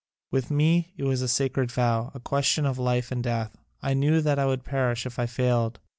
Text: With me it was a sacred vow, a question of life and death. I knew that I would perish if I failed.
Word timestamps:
With 0.31 0.49
me 0.49 0.95
it 0.97 1.03
was 1.03 1.21
a 1.21 1.27
sacred 1.27 1.69
vow, 1.71 2.09
a 2.15 2.19
question 2.19 2.65
of 2.65 2.79
life 2.79 3.11
and 3.11 3.21
death. 3.21 3.55
I 3.83 3.93
knew 3.93 4.19
that 4.21 4.39
I 4.39 4.47
would 4.47 4.63
perish 4.65 5.05
if 5.05 5.19
I 5.19 5.27
failed. 5.27 5.79